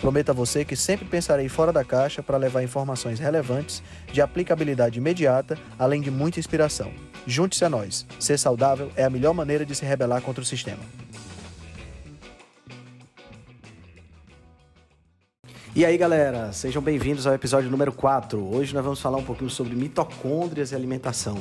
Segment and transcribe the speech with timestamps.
[0.00, 3.82] Prometo a você que sempre pensarei fora da caixa para levar informações relevantes,
[4.12, 6.92] de aplicabilidade imediata, além de muita inspiração.
[7.26, 8.06] Junte-se a nós.
[8.20, 10.82] Ser saudável é a melhor maneira de se rebelar contra o sistema.
[15.76, 18.42] E aí, galera, sejam bem-vindos ao episódio número 4.
[18.42, 21.36] Hoje nós vamos falar um pouquinho sobre mitocôndrias e alimentação.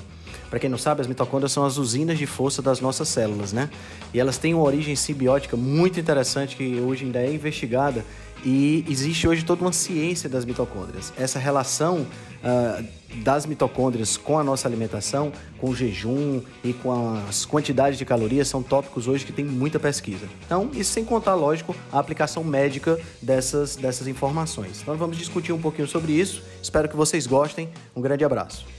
[0.49, 3.69] Para quem não sabe, as mitocôndrias são as usinas de força das nossas células, né?
[4.13, 8.03] E elas têm uma origem simbiótica muito interessante que hoje ainda é investigada
[8.43, 11.13] e existe hoje toda uma ciência das mitocôndrias.
[11.17, 12.05] Essa relação
[12.45, 12.85] uh,
[13.23, 18.47] das mitocôndrias com a nossa alimentação, com o jejum e com as quantidades de calorias
[18.47, 20.27] são tópicos hoje que tem muita pesquisa.
[20.45, 24.81] Então, isso sem contar, lógico, a aplicação médica dessas, dessas informações.
[24.81, 26.43] Então, vamos discutir um pouquinho sobre isso.
[26.61, 27.69] Espero que vocês gostem.
[27.95, 28.74] Um grande abraço.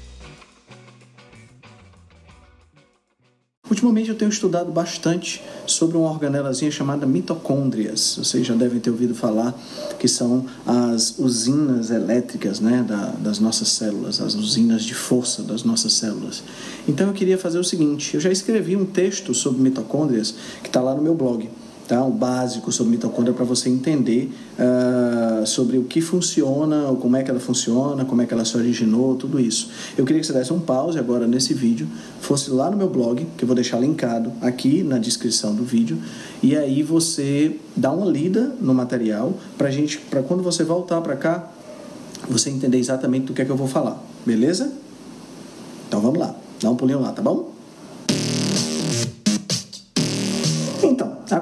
[3.69, 8.17] Ultimamente eu tenho estudado bastante sobre uma organelazinha chamada mitocôndrias.
[8.17, 9.53] Vocês já devem ter ouvido falar
[9.99, 15.65] que são as usinas elétricas né, da, das nossas células, as usinas de força das
[15.65, 16.45] nossas células.
[16.87, 20.81] Então eu queria fazer o seguinte: eu já escrevi um texto sobre mitocôndrias que está
[20.81, 21.49] lá no meu blog
[21.87, 22.05] tá?
[22.05, 27.31] o básico sobre mitocôndria para você entender uh, sobre o que funciona, como é que
[27.31, 29.71] ela funciona, como é que ela se originou, tudo isso.
[29.97, 31.87] Eu queria que você desse um pause agora nesse vídeo,
[32.21, 35.99] fosse lá no meu blog, que eu vou deixar linkado aqui na descrição do vídeo,
[36.43, 41.17] e aí você dá uma lida no material para gente, para quando você voltar para
[41.17, 41.51] cá,
[42.29, 44.73] você entender exatamente do que é que eu vou falar, beleza?
[45.89, 47.56] Então vamos lá, dá um pulinho lá, tá bom?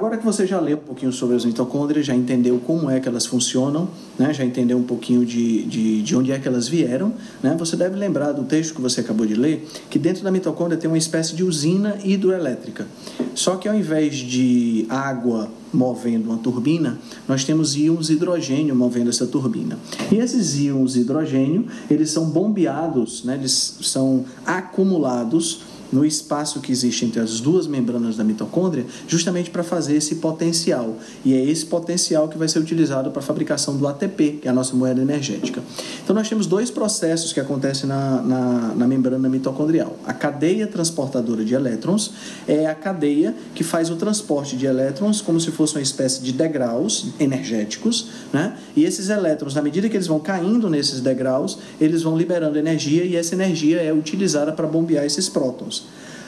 [0.05, 3.09] Agora que você já leu um pouquinho sobre as mitocôndrias, já entendeu como é que
[3.09, 3.89] elas funcionam,
[4.19, 4.31] né?
[4.35, 7.11] já entendeu um pouquinho de, de, de onde é que elas vieram,
[7.41, 7.55] né?
[7.57, 10.87] você deve lembrar do texto que você acabou de ler, que dentro da mitocôndria tem
[10.87, 12.85] uma espécie de usina hidroelétrica.
[13.33, 19.25] Só que ao invés de água movendo uma turbina, nós temos íons hidrogênio movendo essa
[19.25, 19.79] turbina.
[20.11, 23.33] E esses íons hidrogênio, eles são bombeados, né?
[23.33, 25.61] eles são acumulados
[25.91, 30.95] no espaço que existe entre as duas membranas da mitocôndria, justamente para fazer esse potencial.
[31.23, 34.51] E é esse potencial que vai ser utilizado para a fabricação do ATP, que é
[34.51, 35.61] a nossa moeda energética.
[36.03, 39.97] Então, nós temos dois processos que acontecem na, na, na membrana mitocondrial.
[40.05, 42.11] A cadeia transportadora de elétrons
[42.47, 46.31] é a cadeia que faz o transporte de elétrons como se fosse uma espécie de
[46.31, 48.57] degraus energéticos, né?
[48.75, 53.03] E esses elétrons, na medida que eles vão caindo nesses degraus, eles vão liberando energia
[53.03, 55.74] e essa energia é utilizada para bombear esses prótons.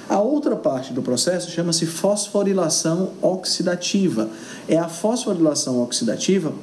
[0.10, 4.30] A outra parte do processo chama-se fosforilação oxidativa.
[4.68, 6.54] É a fosforilação oxidativa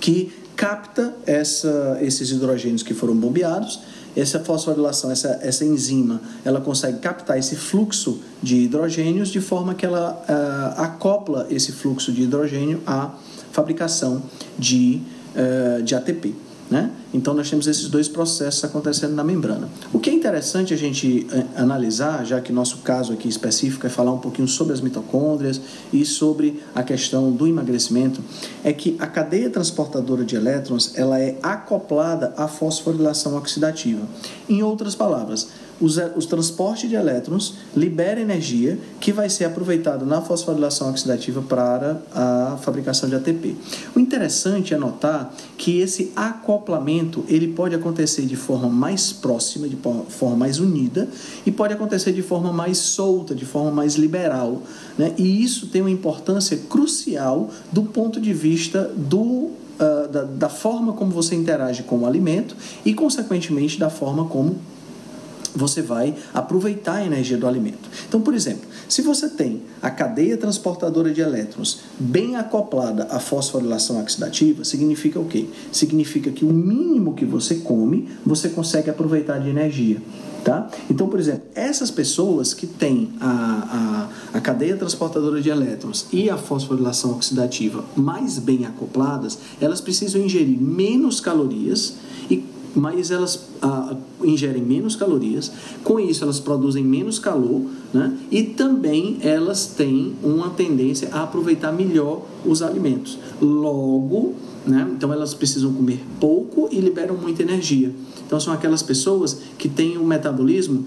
[0.00, 3.80] que capta essa, esses hidrogênios que foram bombeados.
[4.16, 9.84] Essa fosforilação, essa, essa enzima, ela consegue captar esse fluxo de hidrogênios de forma que
[9.84, 13.12] ela uh, acopla esse fluxo de hidrogênio à
[13.50, 14.22] fabricação
[14.56, 15.02] de,
[15.34, 16.34] uh, de ATP.
[16.74, 16.90] Né?
[17.12, 19.68] Então nós temos esses dois processos acontecendo na membrana.
[19.92, 23.88] O que é interessante a gente eh, analisar, já que nosso caso aqui específico é
[23.88, 25.60] falar um pouquinho sobre as mitocôndrias
[25.92, 28.20] e sobre a questão do emagrecimento,
[28.64, 34.02] é que a cadeia transportadora de elétrons ela é acoplada à fosforilação oxidativa.
[34.48, 35.46] Em outras palavras,
[35.80, 42.00] os, os transportes de elétrons libera energia que vai ser aproveitada na fosforilação oxidativa para
[42.14, 43.56] a fabricação de ATP.
[43.94, 49.76] O interessante é notar que esse acoplamento ele pode acontecer de forma mais próxima, de
[50.08, 51.08] forma mais unida,
[51.44, 54.62] e pode acontecer de forma mais solta, de forma mais liberal.
[54.96, 55.12] Né?
[55.18, 60.92] E isso tem uma importância crucial do ponto de vista do Uh, da, da, forma
[60.92, 64.56] como você interage com o alimento e, consequentemente, da forma como
[65.54, 67.88] você vai aproveitar a energia do alimento.
[68.08, 74.00] Então, por exemplo, se você tem a cadeia transportadora de elétrons bem acoplada à fosforilação
[74.00, 75.46] oxidativa, significa o quê?
[75.70, 80.00] Significa que o mínimo que você come, você consegue aproveitar de energia.
[80.44, 80.68] Tá?
[80.90, 86.28] Então, por exemplo, essas pessoas que têm a, a, a cadeia transportadora de elétrons e
[86.28, 91.94] a fosforilação oxidativa mais bem acopladas, elas precisam ingerir menos calorias
[92.30, 93.48] e mas elas,
[94.24, 97.62] ingerem menos calorias, com isso elas produzem menos calor,
[97.92, 98.16] né?
[98.30, 103.18] E também elas têm uma tendência a aproveitar melhor os alimentos.
[103.40, 104.34] Logo,
[104.66, 104.88] né?
[104.96, 107.92] Então elas precisam comer pouco e liberam muita energia.
[108.26, 110.86] Então são aquelas pessoas que têm um metabolismo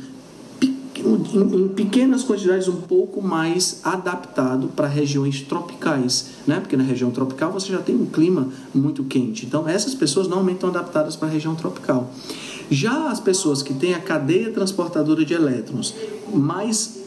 [0.99, 6.59] em pequenas quantidades um pouco mais adaptado para regiões tropicais, né?
[6.59, 9.45] Porque na região tropical você já tem um clima muito quente.
[9.45, 12.11] Então essas pessoas normalmente estão adaptadas para a região tropical.
[12.69, 15.93] Já as pessoas que têm a cadeia transportadora de elétrons
[16.33, 16.97] mais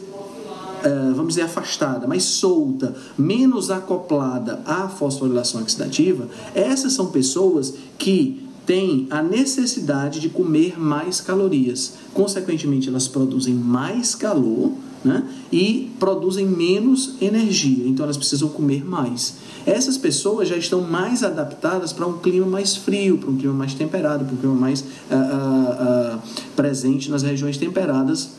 [0.83, 8.47] eh, vamos dizer, afastada, mais solta, menos acoplada à fosforilação oxidativa, essas são pessoas que
[8.65, 11.93] têm a necessidade de comer mais calorias.
[12.13, 14.71] Consequentemente, elas produzem mais calor
[15.03, 15.23] né?
[15.51, 19.35] e produzem menos energia, então elas precisam comer mais.
[19.65, 23.73] Essas pessoas já estão mais adaptadas para um clima mais frio, para um clima mais
[23.73, 26.21] temperado, para um clima mais uh, uh, uh,
[26.55, 28.31] presente nas regiões temperadas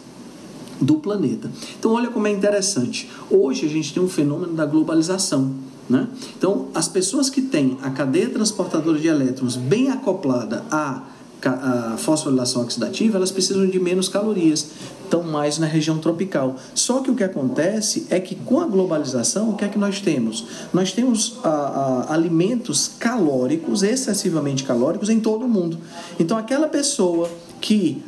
[0.80, 1.50] do planeta.
[1.78, 3.08] Então, olha como é interessante.
[3.30, 5.52] Hoje a gente tem um fenômeno da globalização.
[5.88, 6.08] Né?
[6.36, 11.02] Então, as pessoas que têm a cadeia transportadora de elétrons bem acoplada à,
[11.48, 14.70] à fosforilação oxidativa, elas precisam de menos calorias,
[15.04, 16.56] estão mais na região tropical.
[16.74, 20.00] Só que o que acontece é que com a globalização, o que é que nós
[20.00, 20.46] temos?
[20.72, 25.78] Nós temos a, a, alimentos calóricos, excessivamente calóricos, em todo o mundo.
[26.18, 27.28] Então, aquela pessoa
[27.60, 28.02] que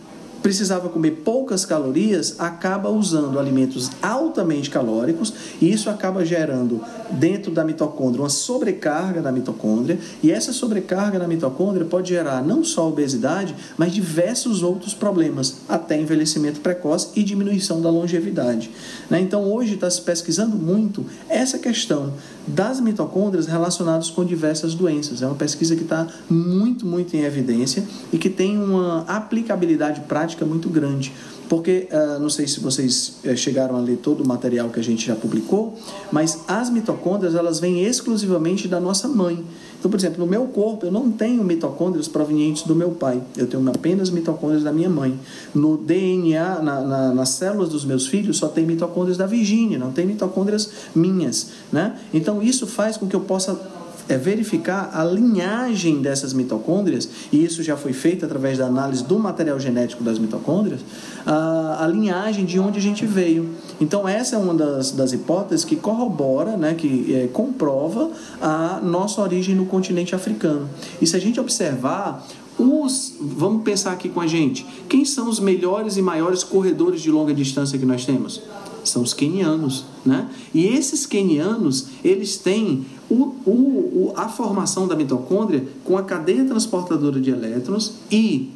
[0.45, 6.83] precisava comer poucas calorias, acaba usando alimentos altamente calóricos e isso acaba gerando
[7.13, 12.63] dentro da mitocôndria uma sobrecarga da mitocôndria e essa sobrecarga da mitocôndria pode gerar não
[12.63, 18.71] só obesidade, mas diversos outros problemas, até envelhecimento precoce e diminuição da longevidade.
[19.09, 19.21] Né?
[19.23, 22.13] Então hoje está se pesquisando muito essa questão
[22.47, 25.23] das mitocôndrias relacionadas com diversas doenças.
[25.23, 27.83] É uma pesquisa que está muito, muito em evidência
[28.13, 31.13] e que tem uma aplicabilidade prática muito grande.
[31.49, 34.83] Porque, uh, não sei se vocês uh, chegaram a ler todo o material que a
[34.83, 35.79] gente já publicou,
[36.11, 39.45] mas as mitocôndrias elas vêm exclusivamente da nossa mãe.
[39.79, 43.47] Então, por exemplo, no meu corpo eu não tenho mitocôndrias provenientes do meu pai, eu
[43.47, 45.19] tenho apenas mitocôndrias da minha mãe.
[45.55, 49.93] No DNA, na, na, nas células dos meus filhos, só tem mitocôndrias da Virgínia, não
[49.93, 51.49] tem mitocôndrias minhas.
[51.71, 51.99] Né?
[52.15, 53.61] Então, isso faz com que eu possa
[54.09, 59.19] é verificar a linhagem dessas mitocôndrias, e isso já foi feito através da análise do
[59.19, 60.81] material genético das mitocôndrias,
[61.25, 63.51] a, a linhagem de onde a gente veio.
[63.81, 68.11] Então, essa é uma das, das hipóteses que corrobora, né, que é, comprova
[68.41, 70.69] a nossa origem no continente africano.
[71.01, 72.27] E se a gente observar,
[72.59, 77.11] os, vamos pensar aqui com a gente, quem são os melhores e maiores corredores de
[77.11, 78.41] longa distância que nós temos?
[78.85, 80.29] São os quenianos, né?
[80.53, 87.21] E esses quenianos, eles têm o, o, a formação da mitocôndria com a cadeia transportadora
[87.21, 88.51] de elétrons e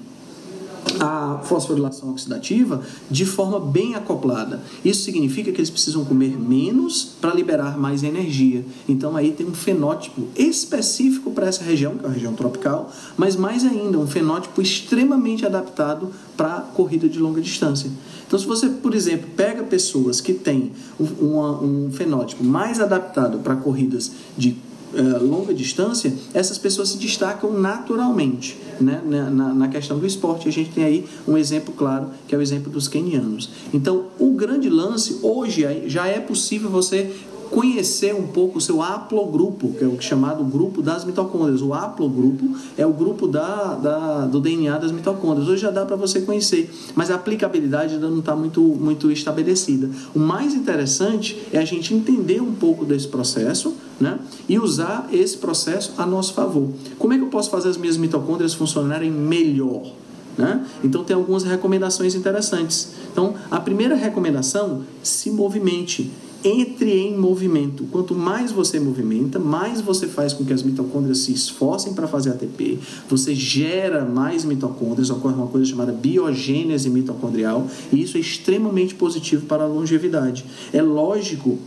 [1.00, 4.62] a fosforilação oxidativa de forma bem acoplada.
[4.84, 8.64] Isso significa que eles precisam comer menos para liberar mais energia.
[8.88, 13.36] Então aí tem um fenótipo específico para essa região, que é a região tropical, mas
[13.36, 17.90] mais ainda, um fenótipo extremamente adaptado para corrida de longa distância.
[18.26, 23.56] Então, se você, por exemplo, pega pessoas que têm um, um fenótipo mais adaptado para
[23.56, 24.54] corridas de
[24.92, 30.48] uh, longa distância, essas pessoas se destacam naturalmente né, na, na questão do esporte.
[30.48, 33.50] A gente tem aí um exemplo claro, que é o exemplo dos kenianos.
[33.72, 37.14] Então, o grande lance, hoje já é possível você
[37.50, 41.62] conhecer um pouco o seu haplogrupo, que é o chamado grupo das mitocôndrias.
[41.62, 45.48] O haplogrupo é o grupo da, da, do DNA das mitocôndrias.
[45.48, 49.88] Hoje já dá para você conhecer, mas a aplicabilidade ainda não está muito, muito estabelecida.
[50.14, 55.36] O mais interessante é a gente entender um pouco desse processo né, e usar esse
[55.38, 56.70] processo a nosso favor.
[56.98, 59.92] Como é que eu posso fazer as minhas mitocôndrias funcionarem melhor?
[60.36, 60.64] Né?
[60.84, 62.90] Então, tem algumas recomendações interessantes.
[63.10, 66.12] Então, a primeira recomendação: se movimente
[66.44, 67.84] entre em movimento.
[67.90, 72.30] Quanto mais você movimenta, mais você faz com que as mitocôndrias se esforcem para fazer
[72.30, 72.78] ATP,
[73.08, 79.46] você gera mais mitocôndrias, ocorre uma coisa chamada biogênese mitocondrial, e isso é extremamente positivo
[79.46, 80.44] para a longevidade.
[80.72, 81.58] É lógico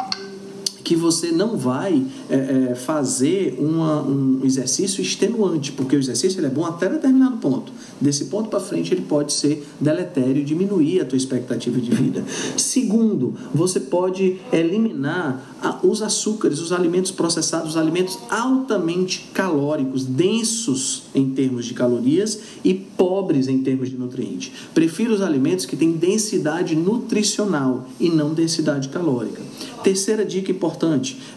[0.84, 6.48] que você não vai é, é, fazer uma, um exercício extenuante, porque o exercício ele
[6.48, 7.72] é bom até determinado ponto.
[8.00, 12.24] Desse ponto para frente, ele pode ser deletério e diminuir a tua expectativa de vida.
[12.58, 15.52] Segundo, você pode eliminar
[15.84, 22.74] os açúcares, os alimentos processados, os alimentos altamente calóricos, densos em termos de calorias e
[22.74, 24.52] pobres em termos de nutriente.
[24.74, 29.42] Prefiro os alimentos que têm densidade nutricional e não densidade calórica.
[29.84, 30.71] Terceira dica importante: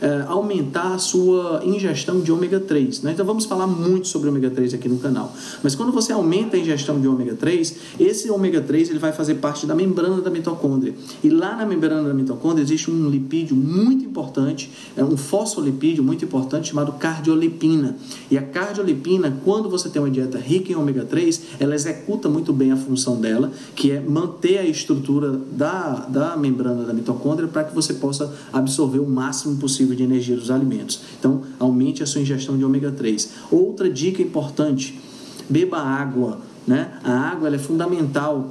[0.00, 3.02] é aumentar a sua ingestão de ômega 3.
[3.02, 3.12] Né?
[3.12, 5.34] Então vamos falar muito sobre ômega 3 aqui no canal.
[5.62, 9.36] Mas quando você aumenta a ingestão de ômega 3, esse ômega 3 ele vai fazer
[9.36, 10.94] parte da membrana da mitocôndria.
[11.22, 16.24] E lá na membrana da mitocôndria existe um lipídio muito importante, é um fosfolipídio muito
[16.24, 17.96] importante chamado cardiolipina.
[18.30, 22.52] E a cardiolipina, quando você tem uma dieta rica em ômega 3, ela executa muito
[22.52, 27.64] bem a função dela, que é manter a estrutura da, da membrana da mitocôndria para
[27.64, 29.23] que você possa absorver o máximo
[29.56, 31.00] possível de energia dos alimentos.
[31.18, 33.30] Então, aumente a sua ingestão de ômega 3.
[33.50, 34.98] Outra dica importante:
[35.48, 36.40] beba água.
[36.66, 36.98] Né?
[37.04, 38.50] A água é fundamental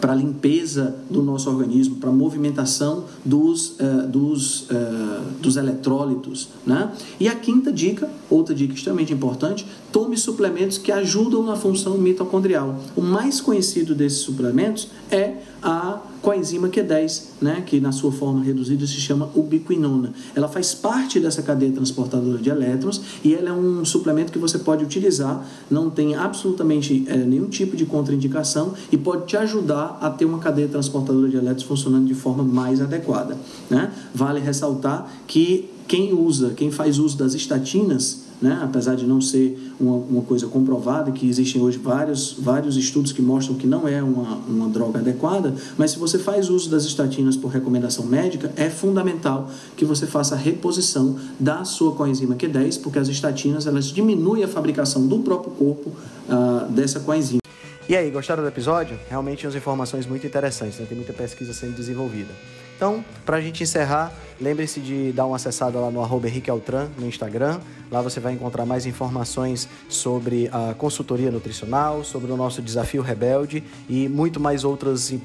[0.00, 6.48] para a limpeza do nosso organismo, para a movimentação dos, uh, dos, uh, dos eletrólitos.
[6.66, 6.90] Né?
[7.18, 12.78] E a quinta dica, outra dica extremamente importante, tome suplementos que ajudam na função mitocondrial.
[12.94, 18.84] O mais conhecido desses suplementos é a coenzima Q10, né, que na sua forma reduzida
[18.84, 20.12] se chama ubiquinona.
[20.34, 24.58] Ela faz parte dessa cadeia transportadora de elétrons e ela é um suplemento que você
[24.58, 30.10] pode utilizar, não tem absolutamente é, nenhum tipo de contraindicação e pode te ajudar a
[30.10, 33.38] ter uma cadeia transportadora de elétrons funcionando de forma mais adequada.
[33.70, 33.92] Né?
[34.12, 38.60] Vale ressaltar que quem usa, quem faz uso das estatinas, né?
[38.62, 43.22] apesar de não ser uma, uma, coisa comprovada, que existem hoje vários, vários estudos que
[43.22, 47.36] mostram que não é uma, uma droga adequada, mas se você faz uso das estatinas
[47.36, 52.98] por recomendação médica, é fundamental que você faça a reposição da sua coenzima Q10, porque
[52.98, 57.40] as estatinas elas diminuem a fabricação do próprio corpo uh, dessa coenzima.
[57.88, 58.98] E aí, gostaram do episódio?
[59.08, 60.86] Realmente umas informações muito interessantes, né?
[60.86, 62.32] tem muita pesquisa sendo desenvolvida.
[62.76, 66.88] Então, para a gente encerrar, lembre-se de dar uma acessada lá no arroba Henrique Altran,
[66.98, 67.60] no Instagram.
[67.90, 73.62] Lá você vai encontrar mais informações sobre a consultoria nutricional, sobre o nosso desafio rebelde
[73.88, 75.18] e muito mais outras uh,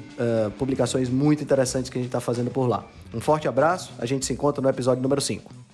[0.58, 2.84] publicações muito interessantes que a gente está fazendo por lá.
[3.12, 5.71] Um forte abraço, a gente se encontra no episódio número 5.